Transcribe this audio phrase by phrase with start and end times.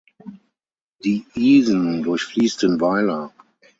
[1.03, 3.31] Die Isen durchfließt den Weiler.